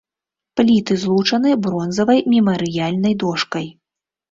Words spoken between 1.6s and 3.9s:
бронзавай мемарыяльнай дошкай.